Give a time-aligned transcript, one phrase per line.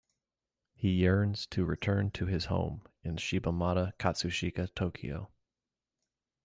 [0.73, 5.29] He yearns to return to his home in Shibamata, Katsushika, Tokyo.